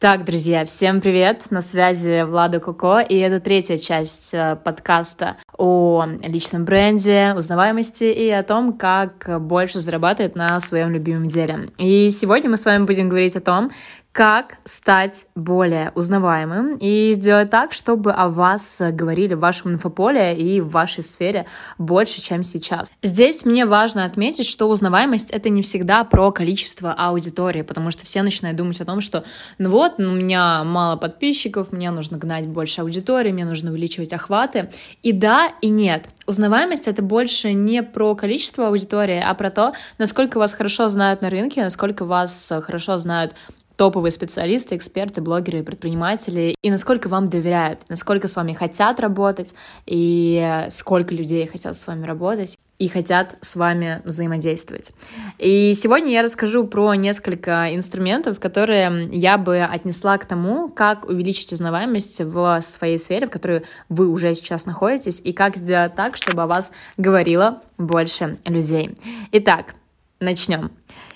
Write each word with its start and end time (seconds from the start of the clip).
Так, 0.00 0.24
друзья, 0.24 0.64
всем 0.64 1.02
привет! 1.02 1.50
На 1.50 1.60
связи 1.60 2.22
Влада 2.22 2.58
Коко, 2.58 3.00
и 3.00 3.18
это 3.18 3.38
третья 3.38 3.76
часть 3.76 4.32
э, 4.32 4.56
подкаста 4.56 5.36
о 5.58 6.06
личном 6.22 6.64
бренде, 6.64 7.34
узнаваемости 7.36 8.04
и 8.04 8.30
о 8.30 8.42
том, 8.42 8.72
как 8.72 9.28
больше 9.42 9.78
зарабатывать 9.78 10.36
на 10.36 10.58
своем 10.60 10.90
любимом 10.90 11.28
деле. 11.28 11.68
И 11.76 12.08
сегодня 12.08 12.48
мы 12.48 12.56
с 12.56 12.64
вами 12.64 12.86
будем 12.86 13.10
говорить 13.10 13.36
о 13.36 13.42
том, 13.42 13.72
как 14.12 14.58
стать 14.64 15.26
более 15.36 15.92
узнаваемым 15.94 16.76
и 16.78 17.12
сделать 17.12 17.50
так, 17.50 17.72
чтобы 17.72 18.10
о 18.10 18.28
вас 18.28 18.82
говорили 18.92 19.34
в 19.34 19.38
вашем 19.38 19.72
инфополе 19.72 20.36
и 20.36 20.60
в 20.60 20.70
вашей 20.70 21.04
сфере 21.04 21.46
больше, 21.78 22.20
чем 22.20 22.42
сейчас. 22.42 22.90
Здесь 23.02 23.44
мне 23.44 23.66
важно 23.66 24.04
отметить, 24.04 24.46
что 24.46 24.68
узнаваемость— 24.68 25.30
это 25.32 25.48
не 25.48 25.62
всегда 25.62 26.02
про 26.02 26.32
количество 26.32 26.92
аудитории, 26.92 27.62
потому 27.62 27.92
что 27.92 28.04
все 28.04 28.22
начинают 28.22 28.58
думать 28.58 28.80
о 28.80 28.84
том, 28.84 29.00
что 29.00 29.24
ну 29.58 29.70
вот, 29.70 29.94
у 29.98 30.02
меня 30.02 30.64
мало 30.64 30.96
подписчиков, 30.96 31.70
мне 31.70 31.90
нужно 31.92 32.18
гнать 32.18 32.46
больше 32.48 32.80
аудитории, 32.80 33.30
мне 33.30 33.44
нужно 33.44 33.70
увеличивать 33.70 34.12
охваты. 34.12 34.70
И 35.02 35.12
да, 35.12 35.52
и 35.60 35.68
нет. 35.68 36.06
Узнаваемость— 36.26 36.86
это 36.88 37.02
больше 37.02 37.52
не 37.52 37.82
про 37.82 38.14
количество 38.16 38.68
аудитории, 38.68 39.22
а 39.24 39.34
про 39.34 39.50
то, 39.50 39.72
насколько 39.98 40.38
вас 40.38 40.52
хорошо 40.52 40.88
знают 40.88 41.22
на 41.22 41.30
рынке, 41.30 41.62
насколько 41.62 42.04
вас 42.04 42.52
хорошо 42.64 42.96
знают 42.96 43.34
топовые 43.80 44.12
специалисты, 44.12 44.76
эксперты, 44.76 45.22
блогеры, 45.22 45.62
предприниматели, 45.62 46.54
и 46.60 46.70
насколько 46.70 47.08
вам 47.08 47.28
доверяют, 47.28 47.80
насколько 47.88 48.28
с 48.28 48.36
вами 48.36 48.52
хотят 48.52 49.00
работать, 49.00 49.54
и 49.86 50.66
сколько 50.70 51.14
людей 51.14 51.46
хотят 51.46 51.78
с 51.78 51.86
вами 51.86 52.04
работать 52.04 52.58
и 52.78 52.88
хотят 52.88 53.38
с 53.40 53.56
вами 53.56 54.02
взаимодействовать. 54.04 54.92
И 55.38 55.72
сегодня 55.72 56.12
я 56.12 56.22
расскажу 56.22 56.66
про 56.66 56.94
несколько 56.94 57.74
инструментов, 57.74 58.38
которые 58.38 59.08
я 59.12 59.38
бы 59.38 59.62
отнесла 59.62 60.18
к 60.18 60.26
тому, 60.26 60.68
как 60.68 61.08
увеличить 61.08 61.50
узнаваемость 61.54 62.20
в 62.20 62.60
своей 62.60 62.98
сфере, 62.98 63.28
в 63.28 63.30
которой 63.30 63.64
вы 63.88 64.08
уже 64.08 64.34
сейчас 64.34 64.66
находитесь, 64.66 65.22
и 65.24 65.32
как 65.32 65.56
сделать 65.56 65.94
так, 65.94 66.18
чтобы 66.18 66.42
о 66.42 66.46
вас 66.46 66.74
говорило 66.98 67.62
больше 67.78 68.36
людей. 68.44 68.90
Итак, 69.32 69.74
начнем. 70.20 70.70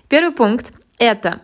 Первый 0.08 0.32
пункт— 0.34 0.72
это 0.98 1.42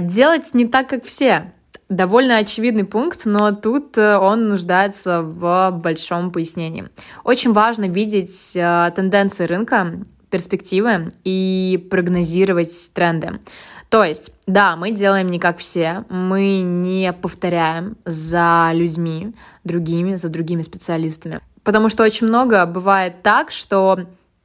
делать 0.00 0.54
не 0.54 0.66
так, 0.66 0.88
как 0.88 1.04
все. 1.04 1.52
Довольно 1.88 2.38
очевидный 2.38 2.84
пункт, 2.84 3.22
но 3.26 3.52
тут 3.52 3.96
э, 3.96 4.16
он 4.16 4.48
нуждается 4.48 5.22
в 5.22 5.70
большом 5.70 6.32
пояснении. 6.32 6.88
Очень 7.22 7.52
важно 7.52 7.84
видеть 7.84 8.56
э, 8.56 8.90
тенденции 8.96 9.44
рынка, 9.44 9.98
перспективы 10.30 11.10
и 11.22 11.86
прогнозировать 11.90 12.90
тренды. 12.92 13.40
То 13.88 14.02
есть, 14.02 14.32
да, 14.46 14.74
мы 14.74 14.90
делаем 14.90 15.28
не 15.28 15.38
как 15.38 15.58
все, 15.58 16.04
мы 16.08 16.62
не 16.62 17.12
повторяем 17.12 17.96
за 18.04 18.70
людьми 18.72 19.32
другими, 19.62 20.16
за 20.16 20.28
другими 20.28 20.62
специалистами. 20.62 21.40
Потому 21.62 21.88
что 21.88 22.02
очень 22.02 22.26
много 22.26 22.66
бывает 22.66 23.22
так, 23.22 23.52
что 23.52 24.00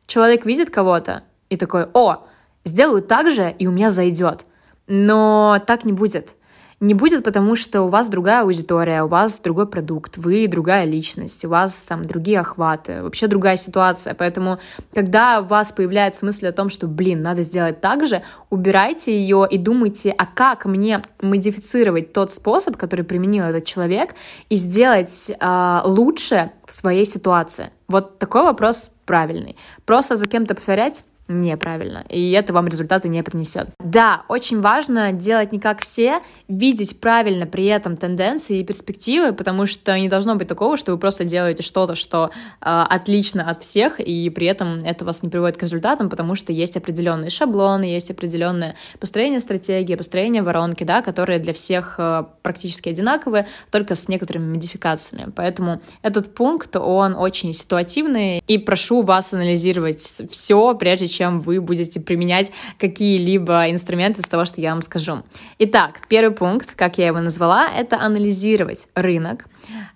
человек 0.05 0.45
видит 0.45 0.69
кого-то 0.69 1.23
и 1.49 1.57
такой, 1.57 1.85
о, 1.93 2.27
сделаю 2.65 3.01
так 3.01 3.31
же, 3.31 3.53
и 3.57 3.65
у 3.65 3.71
меня 3.71 3.89
зайдет. 3.89 4.45
Но 4.91 5.63
так 5.65 5.85
не 5.85 5.93
будет. 5.93 6.35
Не 6.81 6.95
будет, 6.95 7.23
потому 7.23 7.55
что 7.55 7.83
у 7.83 7.89
вас 7.89 8.09
другая 8.09 8.41
аудитория, 8.41 9.03
у 9.03 9.07
вас 9.07 9.39
другой 9.39 9.67
продукт, 9.67 10.17
вы 10.17 10.47
другая 10.47 10.83
личность, 10.83 11.45
у 11.45 11.49
вас 11.49 11.83
там 11.83 12.01
другие 12.01 12.39
охваты, 12.39 13.03
вообще 13.03 13.27
другая 13.27 13.55
ситуация. 13.55 14.15
Поэтому, 14.15 14.57
когда 14.91 15.41
у 15.41 15.45
вас 15.45 15.71
появляется 15.71 16.25
мысль 16.25 16.47
о 16.47 16.51
том, 16.51 16.69
что, 16.69 16.87
блин, 16.87 17.21
надо 17.21 17.43
сделать 17.43 17.81
так 17.81 18.07
же, 18.07 18.23
убирайте 18.49 19.15
ее 19.15 19.47
и 19.49 19.59
думайте, 19.59 20.09
а 20.09 20.25
как 20.25 20.65
мне 20.65 21.03
модифицировать 21.21 22.13
тот 22.13 22.33
способ, 22.33 22.77
который 22.77 23.05
применил 23.05 23.45
этот 23.45 23.63
человек, 23.63 24.15
и 24.49 24.55
сделать 24.55 25.31
э, 25.39 25.79
лучше 25.85 26.51
в 26.65 26.73
своей 26.73 27.05
ситуации. 27.05 27.69
Вот 27.87 28.17
такой 28.17 28.41
вопрос 28.41 28.91
правильный. 29.05 29.55
Просто 29.85 30.17
за 30.17 30.25
кем-то 30.25 30.55
повторять 30.55 31.05
неправильно, 31.39 32.03
и 32.09 32.31
это 32.31 32.53
вам 32.53 32.67
результаты 32.67 33.07
не 33.07 33.23
принесет. 33.23 33.69
Да, 33.79 34.23
очень 34.27 34.61
важно 34.61 35.11
делать 35.11 35.51
не 35.51 35.59
как 35.59 35.81
все, 35.81 36.21
видеть 36.47 36.99
правильно 36.99 37.45
при 37.45 37.65
этом 37.65 37.97
тенденции 37.97 38.59
и 38.59 38.63
перспективы, 38.63 39.33
потому 39.33 39.65
что 39.65 39.97
не 39.97 40.09
должно 40.09 40.35
быть 40.35 40.47
такого, 40.47 40.77
что 40.77 40.91
вы 40.91 40.97
просто 40.97 41.25
делаете 41.25 41.63
что-то, 41.63 41.95
что 41.95 42.31
э, 42.61 42.65
отлично 42.65 43.49
от 43.49 43.61
всех, 43.61 43.99
и 43.99 44.29
при 44.29 44.47
этом 44.47 44.79
это 44.83 45.05
вас 45.05 45.23
не 45.23 45.29
приводит 45.29 45.57
к 45.57 45.61
результатам, 45.61 46.09
потому 46.09 46.35
что 46.35 46.51
есть 46.51 46.75
определенные 46.77 47.29
шаблоны, 47.29 47.85
есть 47.85 48.11
определенное 48.11 48.75
построение 48.99 49.39
стратегии, 49.39 49.95
построение 49.95 50.43
воронки, 50.43 50.83
да, 50.83 51.01
которые 51.01 51.39
для 51.39 51.53
всех 51.53 51.95
э, 51.97 52.25
практически 52.41 52.89
одинаковые, 52.89 53.47
только 53.71 53.95
с 53.95 54.07
некоторыми 54.07 54.51
модификациями. 54.53 55.31
Поэтому 55.35 55.81
этот 56.01 56.33
пункт, 56.35 56.75
он 56.75 57.15
очень 57.15 57.53
ситуативный, 57.53 58.41
и 58.47 58.57
прошу 58.57 59.01
вас 59.01 59.33
анализировать 59.33 60.01
все, 60.29 60.75
прежде 60.75 61.07
чем 61.07 61.20
чем 61.21 61.39
вы 61.39 61.61
будете 61.61 61.99
применять 61.99 62.51
какие-либо 62.79 63.69
инструменты 63.69 64.21
из 64.21 64.27
того, 64.27 64.43
что 64.45 64.59
я 64.59 64.71
вам 64.71 64.81
скажу. 64.81 65.21
Итак, 65.59 66.01
первый 66.09 66.33
пункт, 66.33 66.73
как 66.75 66.97
я 66.97 67.07
его 67.07 67.19
назвала, 67.19 67.69
это 67.69 68.01
анализировать 68.01 68.87
рынок, 68.95 69.45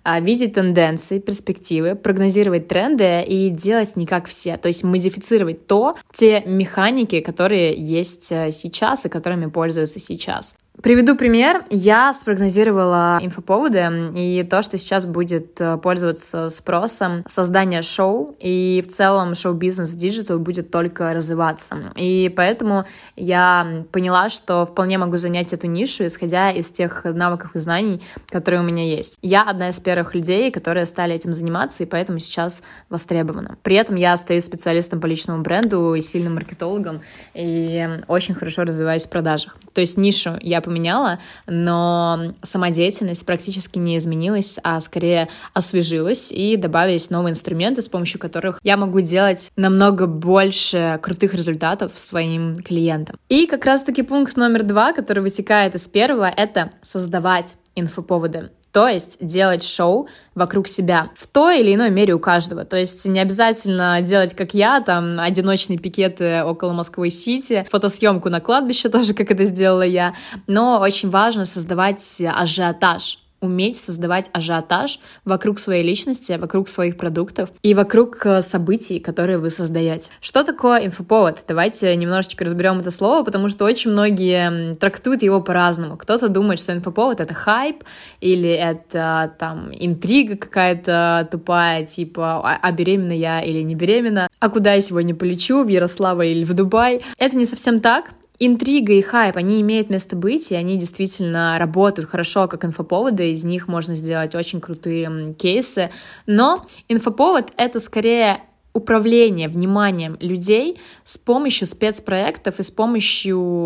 а, 0.04 0.20
видеть 0.20 0.54
тенденции, 0.54 1.18
перспективы, 1.18 1.96
прогнозировать 1.96 2.68
тренды 2.68 3.24
и 3.26 3.50
делать 3.50 3.96
не 3.96 4.06
как 4.06 4.28
все, 4.28 4.56
то 4.56 4.68
есть 4.68 4.84
модифицировать 4.84 5.66
то, 5.66 5.96
те 6.12 6.42
механики, 6.46 7.18
которые 7.20 7.74
есть 7.74 8.30
э, 8.30 8.52
сейчас 8.52 9.04
и 9.04 9.08
которыми 9.08 9.46
пользуются 9.46 9.98
сейчас. 9.98 10.56
Приведу 10.82 11.16
пример. 11.16 11.64
Я 11.70 12.12
спрогнозировала 12.12 13.18
инфоповоды 13.22 14.12
и 14.14 14.42
то, 14.42 14.62
что 14.62 14.76
сейчас 14.76 15.06
будет 15.06 15.58
э, 15.58 15.78
пользоваться 15.78 16.50
спросом 16.50 17.24
создание 17.26 17.80
шоу, 17.80 18.36
и 18.38 18.84
в 18.86 18.88
целом 18.92 19.34
шоу-бизнес 19.34 19.92
в 19.92 19.96
digital 19.96 20.38
будет 20.38 20.70
только 20.70 21.14
развиваться. 21.14 21.76
И 21.94 22.32
поэтому 22.36 22.84
я 23.16 23.84
поняла, 23.90 24.28
что 24.28 24.66
вполне 24.66 24.98
могу 24.98 25.16
занять 25.16 25.52
эту 25.54 25.66
нишу, 25.66 26.06
исходя 26.06 26.50
из 26.50 26.70
тех 26.70 27.04
навыков 27.04 27.52
и 27.54 27.58
знаний, 27.58 28.02
которые 28.28 28.60
у 28.60 28.64
меня 28.64 28.84
есть. 28.84 29.18
Я 29.22 29.44
одна 29.44 29.70
из 29.70 29.80
первых 29.80 30.14
людей, 30.14 30.50
которые 30.50 30.84
стали 30.84 31.14
этим 31.14 31.32
заниматься, 31.32 31.84
и 31.84 31.86
поэтому 31.86 32.18
сейчас 32.18 32.62
востребована. 32.90 33.56
При 33.62 33.76
этом 33.76 33.96
я 33.96 34.12
остаюсь 34.12 34.44
специалистом 34.44 35.00
по 35.00 35.06
личному 35.06 35.42
бренду 35.42 35.94
и 35.94 36.02
сильным 36.02 36.34
маркетологом, 36.34 37.00
и 37.32 37.88
очень 38.08 38.34
хорошо 38.34 38.62
развиваюсь 38.64 39.06
в 39.06 39.10
продажах. 39.10 39.56
То 39.72 39.80
есть 39.80 39.96
нишу 39.96 40.36
я 40.42 40.60
поменяла, 40.66 41.20
но 41.46 42.32
самодеятельность 42.42 43.24
практически 43.24 43.78
не 43.78 43.96
изменилась, 43.96 44.58
а 44.62 44.80
скорее 44.80 45.28
освежилась, 45.54 46.32
и 46.32 46.56
добавились 46.56 47.08
новые 47.08 47.30
инструменты, 47.30 47.82
с 47.82 47.88
помощью 47.88 48.20
которых 48.20 48.58
я 48.62 48.76
могу 48.76 49.00
делать 49.00 49.52
намного 49.56 50.06
больше 50.06 50.98
крутых 51.02 51.34
результатов 51.34 51.92
своим 51.94 52.56
клиентам. 52.56 53.16
И 53.28 53.46
как 53.46 53.64
раз-таки 53.64 54.02
пункт 54.02 54.36
номер 54.36 54.64
два, 54.64 54.92
который 54.92 55.20
вытекает 55.20 55.76
из 55.76 55.86
первого, 55.86 56.26
это 56.26 56.70
создавать 56.82 57.56
инфоповоды 57.76 58.50
то 58.76 58.88
есть 58.88 59.16
делать 59.22 59.62
шоу 59.62 60.06
вокруг 60.34 60.68
себя 60.68 61.08
в 61.14 61.26
той 61.26 61.60
или 61.60 61.74
иной 61.74 61.88
мере 61.88 62.12
у 62.12 62.18
каждого. 62.18 62.66
То 62.66 62.76
есть 62.76 63.06
не 63.06 63.20
обязательно 63.20 64.02
делать, 64.02 64.34
как 64.34 64.52
я, 64.52 64.82
там, 64.82 65.18
одиночные 65.18 65.78
пикеты 65.78 66.44
около 66.44 66.74
Москвы-Сити, 66.74 67.66
фотосъемку 67.70 68.28
на 68.28 68.42
кладбище 68.42 68.90
тоже, 68.90 69.14
как 69.14 69.30
это 69.30 69.44
сделала 69.44 69.80
я, 69.80 70.12
но 70.46 70.78
очень 70.78 71.08
важно 71.08 71.46
создавать 71.46 72.20
ажиотаж 72.20 73.20
уметь 73.46 73.76
создавать 73.76 74.30
ажиотаж 74.32 75.00
вокруг 75.24 75.58
своей 75.58 75.82
личности, 75.82 76.32
вокруг 76.32 76.68
своих 76.68 76.96
продуктов 76.96 77.50
и 77.62 77.74
вокруг 77.74 78.24
э, 78.26 78.42
событий, 78.42 79.00
которые 79.00 79.38
вы 79.38 79.50
создаете. 79.50 80.10
Что 80.20 80.44
такое 80.44 80.86
инфоповод? 80.86 81.44
Давайте 81.48 81.94
немножечко 81.96 82.44
разберем 82.44 82.80
это 82.80 82.90
слово, 82.90 83.24
потому 83.24 83.48
что 83.48 83.64
очень 83.64 83.90
многие 83.90 84.74
трактуют 84.74 85.22
его 85.22 85.40
по-разному. 85.40 85.96
Кто-то 85.96 86.28
думает, 86.28 86.58
что 86.58 86.72
инфоповод— 86.72 87.20
это 87.22 87.34
хайп, 87.34 87.84
или 88.20 88.50
это 88.50 89.32
там 89.38 89.70
интрига 89.72 90.36
какая-то 90.36 91.28
тупая, 91.30 91.84
типа 91.84 92.40
«А, 92.44 92.58
а 92.60 92.72
беременна 92.72 93.12
я 93.12 93.40
или 93.40 93.62
не 93.62 93.74
беременна? 93.74 94.28
А 94.38 94.48
куда 94.48 94.74
я 94.74 94.80
сегодня 94.80 95.14
полечу? 95.14 95.62
В 95.62 95.68
Ярославль 95.68 96.26
или 96.26 96.44
в 96.44 96.54
Дубай? 96.54 97.02
Это 97.18 97.36
не 97.36 97.46
совсем 97.46 97.78
так. 97.78 98.10
Интрига 98.38 98.92
и 98.92 99.00
хайп, 99.00 99.36
они 99.36 99.60
имеют 99.62 99.88
место 99.88 100.14
быть, 100.14 100.52
и 100.52 100.54
они 100.54 100.76
действительно 100.76 101.58
работают 101.58 102.10
хорошо 102.10 102.48
как 102.48 102.64
инфоповоды, 102.64 103.32
из 103.32 103.44
них 103.44 103.66
можно 103.66 103.94
сделать 103.94 104.34
очень 104.34 104.60
крутые 104.60 105.34
кейсы, 105.34 105.90
но 106.26 106.66
инфоповод— 106.88 107.52
это 107.56 107.80
скорее 107.80 108.42
управление 108.74 109.48
вниманием 109.48 110.18
людей 110.20 110.78
с 111.02 111.16
помощью 111.16 111.66
спецпроектов 111.66 112.60
и 112.60 112.62
с 112.62 112.70
помощью 112.70 113.64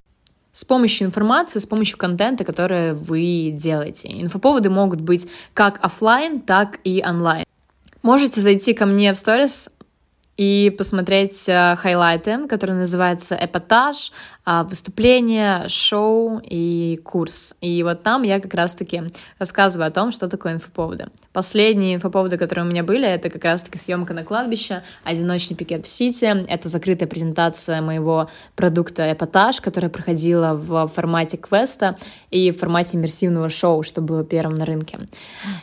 с 0.52 0.64
помощью 0.64 1.06
информации, 1.06 1.58
с 1.58 1.66
помощью 1.66 1.96
контента, 1.96 2.44
который 2.44 2.92
вы 2.92 3.52
делаете. 3.54 4.08
Инфоповоды 4.12 4.68
могут 4.68 5.00
быть 5.00 5.28
как 5.54 5.78
офлайн, 5.80 6.40
так 6.40 6.80
и 6.82 7.02
онлайн. 7.06 7.44
Можете 8.02 8.40
зайти 8.40 8.74
ко 8.74 8.84
мне 8.84 9.12
в 9.12 9.16
сторис 9.16 9.70
и 10.40 10.70
посмотреть 10.70 11.48
э, 11.48 11.76
хайлайты, 11.76 12.48
которые 12.48 12.78
называются 12.78 13.36
«Эпатаж», 13.38 14.10
выступление, 14.46 15.68
шоу 15.68 16.40
и 16.42 16.98
курс. 17.04 17.54
И 17.60 17.82
вот 17.82 18.02
там 18.02 18.22
я 18.22 18.40
как 18.40 18.54
раз-таки 18.54 19.02
рассказываю 19.38 19.88
о 19.88 19.90
том, 19.90 20.12
что 20.12 20.28
такое 20.28 20.54
инфоповоды. 20.54 21.06
Последние 21.32 21.94
инфоповоды, 21.94 22.36
которые 22.36 22.64
у 22.64 22.68
меня 22.68 22.82
были, 22.82 23.06
это 23.06 23.30
как 23.30 23.44
раз-таки 23.44 23.78
съемка 23.78 24.14
на 24.14 24.24
кладбище, 24.24 24.82
одиночный 25.04 25.56
пикет 25.56 25.86
в 25.86 25.88
Сити, 25.88 26.24
это 26.48 26.68
закрытая 26.68 27.08
презентация 27.08 27.80
моего 27.80 28.28
продукта 28.56 29.12
«Эпатаж», 29.12 29.60
которая 29.60 29.90
проходила 29.90 30.54
в 30.54 30.88
формате 30.88 31.36
квеста 31.36 31.96
и 32.30 32.50
в 32.50 32.58
формате 32.58 32.96
иммерсивного 32.96 33.48
шоу, 33.48 33.82
что 33.82 34.00
было 34.00 34.24
первым 34.24 34.58
на 34.58 34.64
рынке, 34.64 34.98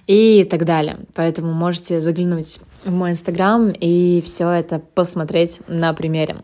и 0.05 0.45
так 0.45 0.63
далее. 0.63 0.99
Поэтому 1.13 1.51
можете 1.51 1.99
заглянуть 1.99 2.59
в 2.85 2.91
мой 2.91 3.11
инстаграм 3.11 3.71
и 3.71 4.21
все 4.23 4.49
это 4.49 4.79
посмотреть 4.79 5.61
на 5.67 5.93
примере. 5.93 6.37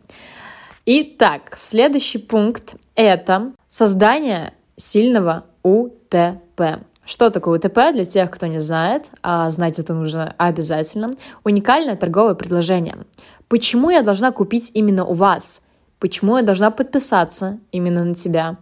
Итак, 0.86 1.54
следующий 1.56 2.18
пункт— 2.18 2.76
это 2.96 3.54
создание 3.70 4.54
сильного 4.76 5.46
УТП. 5.64 6.84
Что 7.06 7.30
такое 7.30 7.58
УТП 7.58 7.94
для 7.94 8.04
тех, 8.04 8.30
кто 8.30 8.48
не 8.48 8.60
знает, 8.60 9.06
а 9.22 9.50
знать 9.50 9.80
это 9.80 9.94
нужно 9.94 10.36
обязательно. 10.38 11.14
Уникальное 11.46 11.96
торговое 11.96 12.34
предложение. 12.34 12.98
Почему 13.48 13.92
я 13.92 14.02
должна 14.02 14.32
купить 14.34 14.72
именно 14.74 15.06
у 15.06 15.14
вас? 15.14 15.62
Почему 16.00 16.36
я 16.36 16.44
должна 16.44 16.70
подписаться 16.70 17.60
именно 17.72 18.04
на 18.04 18.14
тебя? 18.14 18.58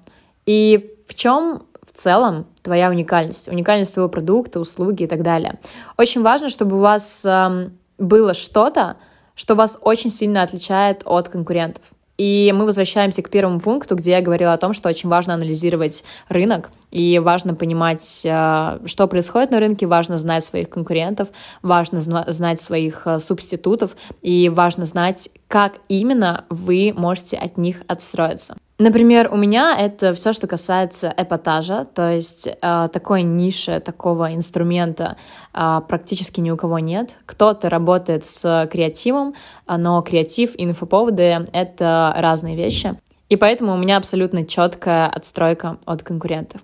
И 0.46 0.92
в 1.08 1.16
чем 1.16 1.64
в 1.82 1.92
целом 1.92 2.46
твоя 2.62 2.92
уникальность, 2.92 3.48
уникальность 3.48 3.96
твоего 3.96 4.10
продукта, 4.10 4.60
услуги 4.60 5.04
и 5.04 5.08
так 5.08 5.24
далее. 5.24 5.60
Очень 5.98 6.22
важно, 6.22 6.50
чтобы 6.50 6.78
у 6.78 6.82
вас 6.82 7.26
э, 7.26 7.70
было 7.98 8.36
что-то, 8.36 8.98
что 9.34 9.56
вас 9.56 9.80
очень 9.82 10.12
сильно 10.12 10.44
отличает 10.44 11.02
от 11.06 11.28
конкурентов. 11.28 11.94
И 12.22 12.54
мы 12.56 12.66
возвращаемся 12.66 13.24
к 13.24 13.32
первому 13.32 13.60
пункту, 13.60 13.96
где 13.96 14.12
я 14.12 14.22
говорила 14.22 14.54
о 14.54 14.58
том, 14.58 14.76
что 14.76 14.90
очень 14.90 15.10
важно 15.10 15.34
анализировать 15.34 16.04
рынок, 16.30 16.70
и 16.92 17.20
важно 17.20 17.56
понимать, 17.56 18.22
э, 18.26 18.80
что 18.86 19.08
происходит 19.08 19.52
на 19.52 19.60
рынке, 19.60 19.88
важно 19.88 20.18
знать 20.18 20.44
своих 20.44 20.70
конкурентов, 20.70 21.30
важно 21.62 22.00
знать 22.00 22.62
своих 22.62 23.08
э, 23.08 23.20
субститутов, 23.20 23.96
и 24.22 24.50
важно 24.50 24.86
знать, 24.86 25.30
как 25.48 25.76
именно 25.88 26.46
вы 26.50 26.94
можете 26.96 27.38
от 27.38 27.58
них 27.58 27.82
отстроиться. 27.88 28.56
Например, 28.78 29.30
у 29.32 29.38
меня 29.38 29.78
это 29.78 30.12
все, 30.14 30.34
что 30.34 30.48
касается 30.48 31.14
эпатажа, 31.16 31.86
то 31.86 32.10
есть 32.10 32.48
э, 32.48 32.90
такой 32.92 33.22
ниши, 33.22 33.80
такого 33.80 34.34
инструмента 34.34 35.18
э, 35.54 35.82
практически 35.88 36.42
ни 36.42 36.50
у 36.50 36.58
кого 36.58 36.80
нет. 36.80 37.12
Кто-то 37.26 37.70
работает 37.70 38.26
с 38.26 38.68
креативом, 38.72 39.36
но 39.68 40.02
креатив 40.02 40.56
и 40.56 40.64
инфоповоды— 40.64 41.46
это 41.54 42.14
разные 42.18 42.56
вещи. 42.56 42.96
И 43.32 43.38
поэтому 43.38 43.74
у 43.74 43.78
меня 43.78 43.96
абсолютно 43.96 44.46
четкая 44.46 45.08
отстройка 45.08 45.78
от 45.86 46.04
конкурентов. 46.04 46.62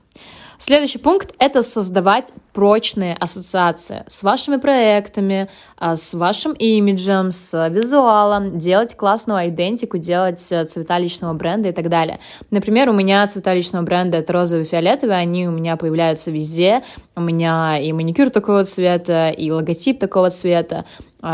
Следующий 0.59 0.97
пункт— 0.97 1.33
это 1.39 1.63
создавать 1.63 2.33
прочные 2.51 3.15
ассоциации 3.15 4.03
с 4.07 4.21
вашими 4.21 4.57
проектами, 4.57 5.49
а, 5.77 5.95
с 5.95 6.13
вашим 6.13 6.51
имиджем, 6.53 7.31
с 7.31 7.69
визуалом, 7.69 8.57
делать 8.57 8.97
классную 8.97 9.47
идентику, 9.47 9.97
делать 9.97 10.45
э, 10.51 10.65
цвета 10.65 10.97
личного 10.97 11.33
бренда 11.33 11.69
и 11.69 11.71
так 11.71 11.87
далее. 11.89 12.19
Например, 12.49 12.89
у 12.89 12.93
меня 12.93 13.25
цвета 13.27 13.53
личного 13.53 13.83
бренда— 13.83 14.17
это 14.19 14.33
розовый 14.33 14.65
и 14.65 14.67
фиолетовый, 14.67 15.17
они 15.17 15.47
у 15.47 15.51
меня 15.51 15.77
появляются 15.77 16.31
везде. 16.31 16.81
У 17.15 17.21
меня 17.21 17.79
и 17.79 17.93
маникюр 17.93 18.29
такого 18.29 18.65
цвета, 18.65 19.29
и 19.29 19.51
логотип 19.51 19.99
такого 19.99 20.31
цвета, 20.31 20.85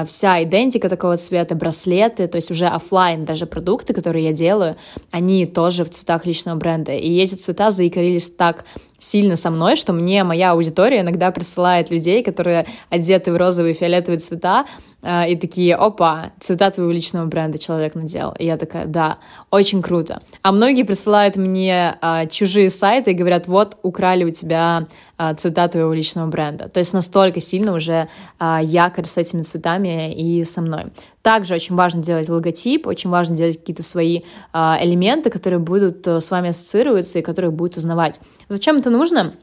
вся 0.07 0.43
идентика 0.43 0.89
такого 0.89 1.17
цвета, 1.17 1.55
браслеты, 1.55 2.27
то 2.27 2.37
есть 2.37 2.51
уже 2.51 2.67
офлайн 2.67 3.25
даже 3.25 3.45
продукты, 3.45 3.93
которые 3.93 4.25
я 4.25 4.33
делаю, 4.33 4.75
они 5.11 5.45
тоже 5.45 5.83
в 5.83 5.89
цветах 5.89 6.25
личного 6.25 6.57
бренда. 6.57 6.93
И 6.93 7.17
эти 7.17 7.35
цвета 7.35 7.71
заикарились 7.71 8.29
так 8.29 8.65
сильно 8.97 9.35
со 9.35 9.49
мной, 9.49 9.75
что 9.75 9.91
мне 9.91 10.23
моя 10.23 10.51
аудитория 10.51 11.01
иногда 11.01 11.31
присылает 11.31 11.91
людей, 11.91 12.23
которые 12.23 12.65
одеты 12.89 13.33
в 13.33 13.37
розовые 13.37 13.73
и 13.73 13.77
фиолетовые 13.77 14.19
цвета, 14.19 14.65
и 15.03 15.35
такие, 15.35 15.75
опа, 15.75 16.31
цвета 16.39 16.71
твоего 16.71 16.91
личного 16.91 17.25
бренда 17.25 17.57
человек 17.57 17.95
надел. 17.95 18.33
И 18.39 18.45
я 18.45 18.57
такая, 18.57 18.85
да, 18.85 19.17
очень 19.51 19.81
круто. 19.81 20.21
А 20.41 20.51
многие 20.51 20.83
присылают 20.83 21.35
мне 21.35 21.97
а, 22.01 22.25
чужие 22.25 22.69
сайты 22.69 23.11
и 23.11 23.13
говорят, 23.13 23.47
вот, 23.47 23.77
украли 23.81 24.23
у 24.23 24.29
тебя 24.29 24.87
а, 25.15 25.33
цвета 25.35 25.67
твоего 25.67 25.93
личного 25.93 26.27
бренда. 26.27 26.69
То 26.69 26.79
есть 26.79 26.93
настолько 26.93 27.39
сильно 27.39 27.73
уже 27.73 28.09
а, 28.39 28.61
якорь 28.61 29.05
с 29.05 29.17
этими 29.17 29.41
цветами 29.41 30.13
и 30.13 30.43
со 30.43 30.61
мной. 30.61 30.85
Также 31.21 31.53
очень 31.53 31.75
важно 31.75 32.01
делать 32.01 32.27
логотип, 32.27 32.87
очень 32.87 33.09
важно 33.09 33.35
делать 33.35 33.57
какие-то 33.57 33.83
свои 33.83 34.21
а, 34.51 34.77
элементы, 34.81 35.29
которые 35.29 35.59
будут 35.59 36.05
э, 36.07 36.19
с 36.19 36.31
вами 36.31 36.49
ассоциироваться 36.49 37.19
и 37.19 37.21
которые 37.21 37.51
будут 37.51 37.77
узнавать. 37.77 38.19
Зачем 38.49 38.77
это 38.77 38.89
нужно? 38.89 39.33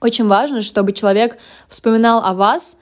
Очень 0.00 0.26
важно, 0.26 0.62
чтобы 0.62 0.92
человек 0.92 1.38
вспоминал 1.68 2.24
о 2.24 2.34
вас 2.34 2.76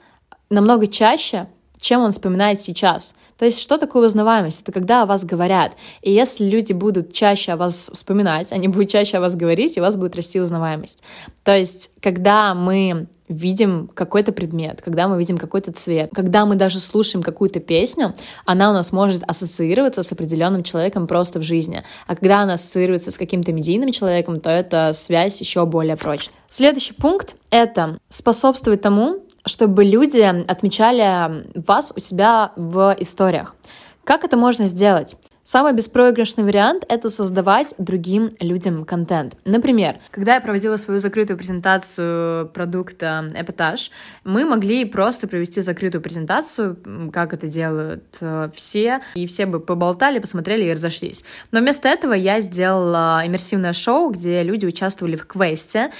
намного 0.49 0.87
чаще, 0.87 1.47
чем 1.85 2.01
он 2.01 2.11
вспоминает 2.11 2.59
сейчас. 2.59 3.15
То 3.37 3.45
есть 3.45 3.61
что 3.61 3.77
такое 3.77 4.07
узнаваемость? 4.07 4.63
Это 4.63 4.71
когда 4.71 5.03
о 5.03 5.05
вас 5.05 5.23
говорят. 5.23 5.73
И 6.01 6.11
если 6.11 6.45
люди 6.45 6.73
будут 6.73 7.13
чаще 7.13 7.51
о 7.51 7.57
вас 7.57 7.91
вспоминать, 7.93 8.51
они 8.51 8.67
будут 8.67 8.89
чаще 8.89 9.17
о 9.17 9.21
вас 9.21 9.35
говорить, 9.35 9.77
и 9.77 9.79
у 9.79 9.83
вас 9.83 9.95
будет 9.95 10.15
расти 10.15 10.41
узнаваемость. 10.41 11.03
То 11.43 11.55
есть 11.55 11.91
когда 12.01 12.55
мы 12.55 13.07
видим 13.27 13.87
какой-то 13.93 14.31
предмет, 14.31 14.81
когда 14.81 15.07
мы 15.07 15.19
видим 15.19 15.37
какой-то 15.37 15.71
цвет, 15.73 16.09
когда 16.13 16.45
мы 16.45 16.55
даже 16.55 16.79
слушаем 16.79 17.23
какую-то 17.23 17.59
песню, 17.59 18.15
она 18.45 18.71
у 18.71 18.73
нас 18.73 18.91
может 18.91 19.23
ассоциироваться 19.27 20.01
с 20.01 20.11
определенным 20.11 20.63
человеком 20.63 21.05
просто 21.05 21.39
в 21.39 21.43
жизни. 21.43 21.83
А 22.07 22.15
когда 22.15 22.41
она 22.41 22.53
ассоциируется 22.53 23.11
с 23.11 23.17
каким-то 23.17 23.51
медийным 23.51 23.91
человеком, 23.91 24.39
то 24.39 24.49
эта 24.49 24.91
связь 24.93 25.39
еще 25.39 25.65
более 25.65 25.97
прочная. 25.97 26.35
Следующий 26.49 26.93
пункт— 26.93 27.35
это 27.49 27.99
способствовать 28.09 28.81
тому, 28.81 29.24
чтобы 29.45 29.83
люди 29.83 30.21
отмечали 30.21 31.45
вас 31.55 31.93
у 31.95 31.99
себя 31.99 32.51
в 32.55 32.95
историях. 32.99 33.55
Как 34.03 34.23
это 34.23 34.37
можно 34.37 34.65
сделать? 34.65 35.17
Самый 35.47 35.73
беспроигрышный 35.73 36.43
вариант— 36.43 36.85
это 36.89 37.07
создавать 37.07 37.75
другим 37.77 38.31
людям 38.39 38.83
контент. 38.83 39.37
Например, 39.45 39.97
когда 40.09 40.33
я 40.33 40.41
проводила 40.41 40.75
свою 40.75 40.99
закрытую 40.99 41.37
презентацию 41.37 42.47
продукта 42.47 43.27
Эпатаж, 43.31 43.91
мы 44.23 44.43
могли 44.43 44.85
просто 44.85 45.27
провести 45.27 45.61
закрытую 45.61 46.01
презентацию, 46.01 46.77
как 47.13 47.33
это 47.33 47.45
делают 47.45 48.05
э, 48.21 48.49
все, 48.55 49.01
и 49.13 49.27
все 49.27 49.45
бы 49.45 49.59
поболтали, 49.59 50.17
посмотрели 50.17 50.63
и 50.63 50.71
разошлись. 50.71 51.23
Но 51.51 51.59
вместо 51.59 51.89
этого 51.89 52.13
я 52.13 52.39
сделала 52.39 53.21
иммерсивное 53.23 53.73
шоу, 53.73 54.09
где 54.09 54.41
люди 54.41 54.65
участвовали 54.65 55.15
в 55.15 55.27
квесте, 55.27 55.91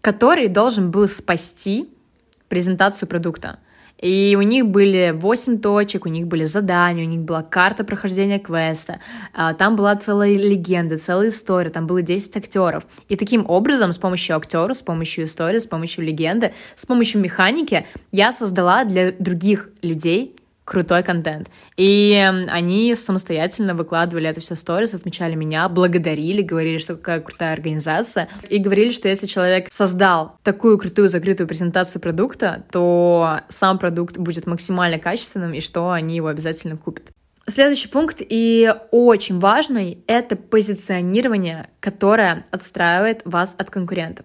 который 0.00 0.48
должен 0.48 0.90
был 0.90 1.08
спасти 1.08 1.90
презентацию 2.48 3.08
продукта. 3.08 3.58
И 3.98 4.36
у 4.36 4.42
них 4.42 4.66
были 4.66 5.12
8 5.14 5.60
точек, 5.60 6.06
у 6.06 6.08
них 6.08 6.26
были 6.26 6.44
задания, 6.44 7.04
у 7.04 7.08
них 7.08 7.20
была 7.20 7.42
карта 7.42 7.84
прохождения 7.84 8.38
квеста, 8.38 9.00
а, 9.32 9.54
там 9.54 9.76
была 9.76 9.94
целая 9.96 10.36
легенда, 10.36 10.98
целая 10.98 11.28
история, 11.28 11.70
там 11.70 11.86
было 11.86 12.02
10 12.02 12.36
актеров. 12.36 12.86
И 13.08 13.16
таким 13.16 13.48
образом, 13.48 13.92
с 13.92 13.98
помощью 13.98 14.36
актеров, 14.36 14.76
с 14.76 14.82
помощью 14.82 15.24
истории, 15.24 15.58
с 15.58 15.66
помощью 15.66 16.04
легенды, 16.04 16.52
с 16.74 16.84
помощью 16.86 17.20
механики 17.20 17.86
я 18.10 18.32
создала 18.32 18.84
для 18.84 19.12
других 19.12 19.70
людей 19.80 20.34
крутой 20.64 21.02
контент. 21.02 21.48
И 21.76 22.14
они 22.48 22.94
самостоятельно 22.94 23.74
выкладывали 23.74 24.28
это 24.28 24.40
все 24.40 24.56
сторис, 24.56 24.94
отмечали 24.94 25.34
меня, 25.34 25.68
благодарили, 25.68 26.42
говорили, 26.42 26.78
что 26.78 26.96
какая 26.96 27.20
крутая 27.20 27.52
организация, 27.52 28.28
и 28.48 28.58
говорили, 28.58 28.90
что 28.90 29.08
если 29.08 29.26
человек 29.26 29.68
создал 29.70 30.36
такую 30.42 30.78
крутую 30.78 31.08
закрытую 31.08 31.46
презентацию 31.46 32.00
продукта, 32.00 32.64
то 32.70 33.40
сам 33.48 33.78
продукт 33.78 34.16
будет 34.16 34.46
максимально 34.46 34.98
качественным, 34.98 35.52
и 35.54 35.60
что 35.60 35.90
они 35.90 36.16
его 36.16 36.28
обязательно 36.28 36.76
купят. 36.76 37.13
Следующий 37.46 37.88
пункт 37.88 38.22
и 38.26 38.74
очень 38.90 39.38
важный— 39.38 39.98
это 40.06 40.34
позиционирование, 40.34 41.68
которое 41.78 42.46
отстраивает 42.50 43.20
вас 43.26 43.54
от 43.58 43.68
конкурентов. 43.68 44.24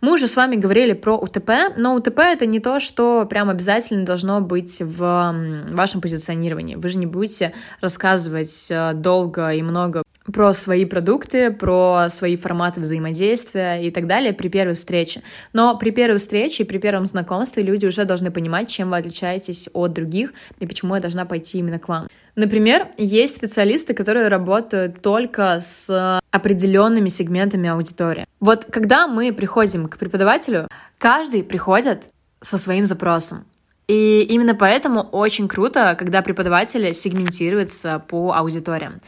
Мы 0.00 0.12
уже 0.12 0.28
с 0.28 0.36
вами 0.36 0.54
говорили 0.54 0.92
про 0.92 1.16
УТП, 1.16 1.50
но 1.76 1.96
УТП— 1.96 2.18
это 2.20 2.46
не 2.46 2.60
то, 2.60 2.78
что 2.78 3.26
прям 3.28 3.50
обязательно 3.50 4.04
должно 4.04 4.40
быть 4.40 4.80
в 4.80 5.34
вашем 5.72 6.00
позиционировании. 6.00 6.76
Вы 6.76 6.88
же 6.88 6.98
не 6.98 7.06
будете 7.06 7.52
рассказывать 7.80 8.68
э, 8.70 8.92
долго 8.94 9.50
и 9.50 9.62
много 9.62 10.04
про 10.32 10.54
свои 10.54 10.84
продукты, 10.84 11.50
про 11.50 12.06
свои 12.08 12.36
форматы 12.36 12.78
взаимодействия 12.78 13.84
и 13.84 13.90
так 13.90 14.06
далее 14.06 14.32
при 14.32 14.46
первой 14.46 14.74
встрече. 14.74 15.22
Но 15.52 15.76
при 15.76 15.90
первой 15.90 16.18
встрече 16.18 16.62
и 16.62 16.66
при 16.66 16.78
первом 16.78 17.04
знакомстве 17.04 17.64
люди 17.64 17.86
уже 17.86 18.04
должны 18.04 18.30
понимать, 18.30 18.68
чем 18.68 18.90
вы 18.90 18.98
отличаетесь 18.98 19.68
от 19.72 19.92
других 19.92 20.32
и 20.60 20.68
почему 20.68 20.94
я 20.94 21.00
должна 21.00 21.24
пойти 21.24 21.58
именно 21.58 21.80
к 21.80 21.88
вам. 21.88 22.06
Например, 22.36 22.88
есть 22.96 23.36
специалисты, 23.36 23.94
которые 23.94 24.28
работают 24.28 25.02
только 25.02 25.60
с 25.60 26.20
определенными 26.30 27.08
сегментами 27.08 27.68
аудитории. 27.68 28.26
Вот 28.40 28.64
когда 28.64 29.06
мы 29.06 29.32
приходим 29.32 29.88
к 29.88 29.98
преподавателю, 29.98 30.68
каждый 30.98 31.42
приходит 31.42 32.04
со 32.40 32.56
своим 32.58 32.86
запросом. 32.86 33.44
И 33.88 34.22
именно 34.22 34.54
поэтому 34.54 35.00
очень 35.00 35.48
круто, 35.48 35.96
когда 35.98 36.22
преподаватели 36.22 36.92
сегментируются 36.92 37.98
по 37.98 38.32
аудиториям. 38.32 39.00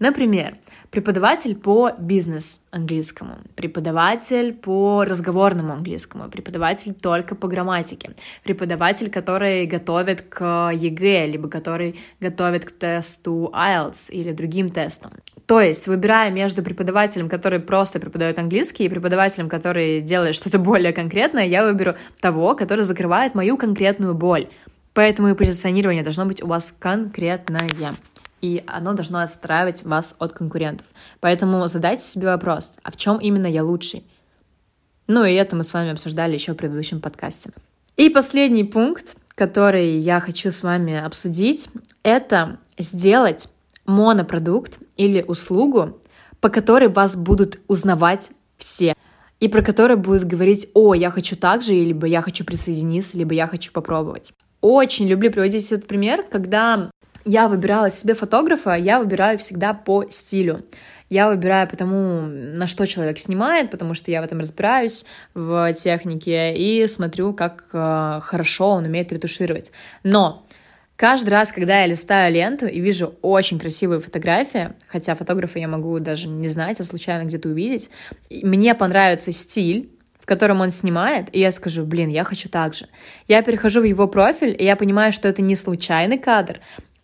Например, 0.00 0.56
преподаватель 0.90 1.54
по 1.54 1.92
бизнес 1.98 2.62
английскому, 2.70 3.36
преподаватель 3.54 4.54
по 4.54 5.04
разговорному 5.04 5.74
английскому, 5.74 6.30
преподаватель 6.30 6.94
только 6.94 7.34
по 7.34 7.48
грамматике, 7.48 8.12
преподаватель, 8.42 9.10
который 9.10 9.66
готовит 9.66 10.22
к 10.22 10.70
ЕГЭ, 10.72 11.26
либо 11.26 11.50
который 11.50 12.00
готовит 12.18 12.64
к 12.64 12.72
тесту 12.72 13.52
IELTS 13.54 14.10
или 14.10 14.32
другим 14.32 14.70
тестам. 14.70 15.12
То 15.44 15.60
есть, 15.60 15.86
выбирая 15.86 16.30
между 16.30 16.62
преподавателем, 16.62 17.28
который 17.28 17.60
просто 17.60 18.00
преподает 18.00 18.38
английский, 18.38 18.84
и 18.84 18.88
преподавателем, 18.88 19.50
который 19.50 20.00
делает 20.00 20.34
что-то 20.34 20.58
более 20.58 20.94
конкретное, 20.94 21.44
я 21.44 21.62
выберу 21.62 21.96
того, 22.20 22.54
который 22.54 22.84
закрывает 22.84 23.34
мою 23.34 23.58
конкретную 23.58 24.14
боль. 24.14 24.48
Поэтому 24.94 25.28
и 25.28 25.34
позиционирование 25.34 26.02
должно 26.02 26.24
быть 26.24 26.42
у 26.42 26.46
вас 26.46 26.74
конкретное 26.78 27.68
и 28.40 28.64
оно 28.66 28.94
должно 28.94 29.20
отстраивать 29.20 29.84
вас 29.84 30.14
от 30.18 30.32
конкурентов. 30.32 30.86
Поэтому 31.20 31.66
задайте 31.66 32.04
себе 32.04 32.28
вопрос, 32.28 32.78
а 32.82 32.90
в 32.90 32.96
чем 32.96 33.18
именно 33.18 33.46
я 33.46 33.64
лучший? 33.64 34.04
Ну 35.06 35.24
и 35.24 35.34
это 35.34 35.56
мы 35.56 35.62
с 35.62 35.72
вами 35.72 35.90
обсуждали 35.90 36.34
еще 36.34 36.52
в 36.52 36.56
предыдущем 36.56 37.00
подкасте. 37.00 37.50
И 37.96 38.08
последний 38.08 38.64
пункт, 38.64 39.16
который 39.34 39.98
я 39.98 40.20
хочу 40.20 40.50
с 40.50 40.62
вами 40.62 40.96
обсудить, 40.98 41.68
это 42.02 42.58
сделать 42.78 43.48
монопродукт 43.86 44.78
или 44.96 45.22
услугу, 45.22 46.00
по 46.40 46.48
которой 46.48 46.88
вас 46.88 47.16
будут 47.16 47.58
узнавать 47.68 48.32
все, 48.56 48.94
и 49.40 49.48
про 49.48 49.62
который 49.62 49.96
будут 49.96 50.24
говорить, 50.24 50.68
о, 50.74 50.94
я 50.94 51.10
хочу 51.10 51.36
так 51.36 51.62
же, 51.62 51.72
либо 51.72 52.06
я 52.06 52.22
хочу 52.22 52.44
присоединиться, 52.44 53.18
либо 53.18 53.34
я 53.34 53.46
хочу 53.46 53.72
попробовать. 53.72 54.32
Очень 54.60 55.08
люблю 55.08 55.32
приводить 55.32 55.72
этот 55.72 55.88
пример, 55.88 56.24
когда 56.30 56.90
я 57.24 57.48
выбирала 57.48 57.90
себе 57.90 58.14
фотографа, 58.14 58.74
я 58.74 58.98
выбираю 58.98 59.38
всегда 59.38 59.74
по 59.74 60.04
стилю. 60.10 60.64
Я 61.10 61.28
выбираю 61.28 61.68
по 61.68 61.76
тому, 61.76 62.20
на 62.22 62.68
что 62.68 62.86
человек 62.86 63.18
снимает, 63.18 63.72
потому 63.72 63.94
что 63.94 64.12
я 64.12 64.22
в 64.22 64.24
этом 64.24 64.38
разбираюсь, 64.38 65.04
в 65.34 65.72
технике, 65.74 66.54
и 66.54 66.86
смотрю, 66.86 67.34
как 67.34 67.64
э, 67.72 68.20
хорошо 68.22 68.70
он 68.70 68.86
умеет 68.86 69.10
ретушировать. 69.10 69.72
Но 70.04 70.46
каждый 70.94 71.30
раз, 71.30 71.50
когда 71.50 71.80
я 71.80 71.86
листаю 71.86 72.32
ленту 72.32 72.66
и 72.68 72.78
вижу 72.78 73.14
очень 73.22 73.58
красивые 73.58 73.98
фотографии, 73.98 74.70
хотя 74.86 75.16
фотографа 75.16 75.58
я 75.58 75.66
могу 75.66 75.98
даже 75.98 76.28
не 76.28 76.46
знать, 76.46 76.78
а 76.78 76.84
случайно 76.84 77.24
где-то 77.24 77.48
увидеть, 77.48 77.90
мне 78.30 78.76
понравится 78.76 79.32
стиль, 79.32 79.90
в 80.20 80.26
котором 80.26 80.60
он 80.60 80.70
снимает, 80.70 81.26
и 81.32 81.40
я 81.40 81.50
скажу, 81.50 81.84
блин, 81.84 82.08
я 82.08 82.22
хочу 82.22 82.48
так 82.48 82.74
же. 82.74 82.86
Я 83.26 83.42
перехожу 83.42 83.80
в 83.80 83.84
его 83.84 84.06
профиль, 84.06 84.54
и 84.56 84.64
я 84.64 84.76
понимаю, 84.76 85.12
что 85.12 85.26
это 85.26 85.42
не 85.42 85.56
случайный 85.56 86.18
кадр, 86.18 86.60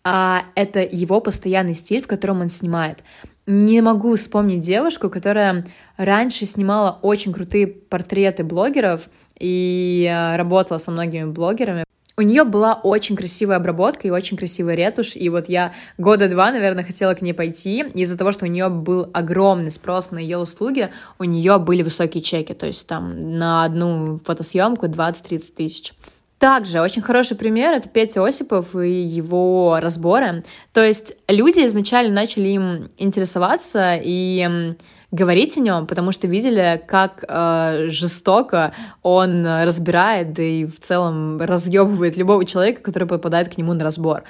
а 0.09 0.45
это 0.55 0.79
его 0.79 1.19
постоянный 1.19 1.73
стиль, 1.73 2.01
в 2.01 2.07
котором 2.07 2.39
он 2.39 2.47
снимает. 2.47 2.99
Не 3.45 3.81
могу 3.81 4.15
вспомнить 4.15 4.61
девушку, 4.61 5.09
которая 5.09 5.65
раньше 5.97 6.45
снимала 6.45 6.97
очень 7.01 7.33
крутые 7.33 7.67
портреты 7.67 8.45
блогеров 8.45 9.09
и 9.37 10.09
э, 10.09 10.37
работала 10.37 10.77
со 10.77 10.91
многими 10.91 11.25
блогерами. 11.25 11.83
У 12.15 12.21
нее 12.21 12.45
была 12.45 12.75
очень 12.75 13.17
красивая 13.17 13.57
обработка 13.57 14.07
и 14.07 14.11
очень 14.11 14.37
красивая 14.37 14.75
ретушь, 14.75 15.17
и 15.17 15.27
вот 15.27 15.49
я 15.49 15.73
года 15.97 16.29
два, 16.29 16.53
наверное, 16.53 16.85
хотела 16.85 17.13
к 17.13 17.21
ней 17.21 17.33
пойти, 17.33 17.81
из-за 17.93 18.17
того, 18.17 18.31
что 18.31 18.45
у 18.45 18.47
нее 18.47 18.69
был 18.69 19.09
огромный 19.13 19.71
спрос 19.71 20.11
на 20.11 20.19
ее 20.19 20.37
услуги, 20.37 20.89
у 21.19 21.25
нее 21.25 21.57
были 21.57 21.83
высокие 21.83 22.23
чеки, 22.23 22.53
то 22.53 22.65
есть 22.65 22.87
там 22.87 23.37
на 23.37 23.65
одну 23.65 24.21
фотосъемку 24.23 24.85
20-30 24.85 25.53
тысяч. 25.55 25.93
Также 26.39 26.81
очень 26.81 27.01
хороший 27.01 27.35
пример— 27.35 27.73
это 27.73 27.89
Петя 27.89 28.23
Осипов 28.23 28.75
и 28.75 29.01
его 29.01 29.79
разборы. 29.81 30.43
То 30.71 30.85
есть 30.85 31.17
люди 31.27 31.65
изначально 31.65 32.13
начали 32.13 32.49
им 32.49 32.89
интересоваться 32.97 33.99
и 33.99 34.73
говорить 35.11 35.57
о 35.57 35.61
нем, 35.61 35.87
потому 35.87 36.11
что 36.11 36.27
видели, 36.27 36.81
как 36.85 37.23
э, 37.27 37.87
жестоко 37.89 38.73
он 39.01 39.45
разбирает, 39.45 40.33
да 40.33 40.43
и 40.43 40.65
в 40.65 40.79
целом 40.79 41.41
разъебывает 41.41 42.17
любого 42.17 42.45
человека, 42.45 42.81
который 42.83 43.07
попадает 43.07 43.49
к 43.49 43.57
нему 43.57 43.73
на 43.73 43.83
разбор. 43.83 44.23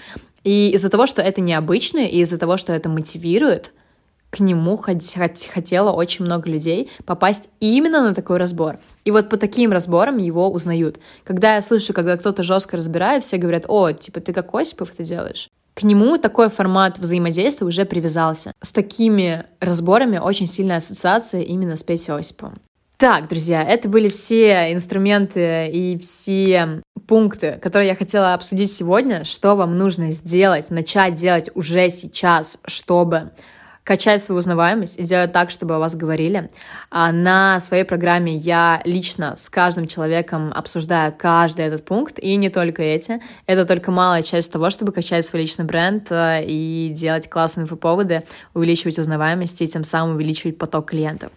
И 0.43 0.69
из-за 0.71 0.89
того, 0.89 1.07
что 1.07 1.21
это 1.21 1.41
необычно, 1.41 1.99
и 1.99 2.19
из-за 2.21 2.37
того, 2.37 2.57
что 2.57 2.71
это 2.71 2.89
мотивирует, 2.89 3.73
к 4.29 4.39
нему 4.39 4.77
хотело 4.77 5.91
очень 5.91 6.25
много 6.25 6.49
людей 6.49 6.89
попасть 7.05 7.49
именно 7.59 8.03
на 8.03 8.13
такой 8.13 8.37
разбор. 8.37 8.79
И 9.05 9.11
вот 9.11 9.29
по 9.29 9.37
таким 9.37 9.71
разборам 9.71 10.17
его 10.17 10.51
узнают. 10.51 10.99
Когда 11.23 11.55
я 11.55 11.61
слышу, 11.61 11.93
когда 11.93 12.17
кто-то 12.17 12.43
жестко 12.43 12.77
разбирает, 12.77 13.23
все 13.23 13.37
говорят, 13.37 13.65
о, 13.67 13.91
типа, 13.91 14.19
ты 14.19 14.33
как 14.33 14.53
Осипов 14.53 14.91
это 14.93 15.03
делаешь? 15.03 15.49
К 15.73 15.83
нему 15.83 16.17
такой 16.17 16.49
формат 16.49 16.97
взаимодействия 16.97 17.67
уже 17.67 17.85
привязался. 17.85 18.51
С 18.61 18.71
такими 18.71 19.45
разборами 19.59 20.17
очень 20.17 20.47
сильная 20.47 20.77
ассоциация 20.77 21.41
именно 21.41 21.75
с 21.75 21.83
Петей 21.83 22.15
Осиповым. 22.15 22.59
Так, 22.97 23.29
друзья, 23.29 23.61
это 23.61 23.87
были 23.87 24.09
все 24.09 24.73
инструменты 24.73 25.69
и 25.71 25.99
все 25.99 26.81
пункты, 27.07 27.59
которые 27.61 27.89
я 27.89 27.95
хотела 27.95 28.33
обсудить 28.33 28.73
сегодня. 28.73 29.23
Что 29.23 29.55
вам 29.55 29.77
нужно 29.77 30.11
сделать, 30.11 30.71
начать 30.71 31.13
делать 31.13 31.51
уже 31.53 31.91
сейчас, 31.91 32.57
чтобы 32.65 33.31
качать 33.87 34.21
свою 34.21 34.39
узнаваемость 34.39 34.99
и 34.99 35.03
делать 35.03 35.31
так, 35.31 35.49
чтобы 35.49 35.75
о 35.75 35.79
вас 35.79 35.95
говорили. 35.95 36.49
А 36.91 37.13
на 37.13 37.61
своей 37.61 37.85
программе 37.85 38.35
я 38.35 38.81
лично 38.83 39.37
с 39.37 39.49
каждым 39.49 39.87
человеком 39.87 40.51
обсуждаю 40.53 41.13
каждый 41.17 41.65
этот 41.65 41.85
пункт, 41.85 42.19
и 42.19 42.35
не 42.35 42.49
только 42.49 42.83
эти. 42.83 43.21
Это 43.45 43.63
только 43.65 43.91
малая 43.91 44.23
часть 44.23 44.51
того, 44.51 44.69
чтобы 44.71 44.91
качать 44.91 45.25
свой 45.25 45.43
личный 45.43 45.63
бренд 45.63 46.11
э, 46.11 46.43
и 46.43 46.89
делать 46.93 47.29
классные 47.29 47.63
инфоповоды, 47.63 48.23
увеличивать 48.53 48.99
узнаваемость 48.99 49.61
и 49.61 49.67
тем 49.67 49.85
самым 49.85 50.15
увеличивать 50.15 50.57
поток 50.57 50.89
клиентов. 50.89 51.31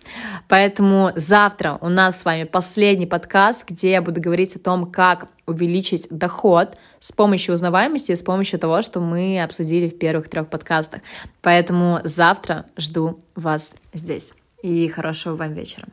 Поэтому 0.49 1.13
завтра 1.15 1.79
у 1.81 1.89
нас 1.89 2.21
с 2.21 2.25
вами 2.25 2.45
последний 2.45 3.07
подкаст, 3.07 3.65
где 3.69 3.93
я 3.93 4.03
буду 4.03 4.21
говорить 4.21 4.57
о 4.57 4.59
том, 4.59 4.91
как 4.91 5.29
увеличить 5.51 6.09
доход 6.11 6.77
с 7.01 7.13
помощью 7.13 7.55
узнаваемости 7.55 8.13
и 8.13 8.17
с 8.17 8.23
помощью 8.23 8.59
того, 8.59 8.83
что 8.83 9.01
мы 9.01 9.43
обсудили 9.43 9.89
в 9.89 9.99
первых 9.99 10.29
трех 10.29 10.49
подкастах. 10.49 11.03
Поэтому 11.43 12.01
завтра 12.05 12.67
жду 12.77 13.19
вас 13.35 13.77
здесь. 13.93 14.35
И 14.63 14.89
хорошего 14.89 15.35
вам 15.37 15.55
вечера. 15.55 15.87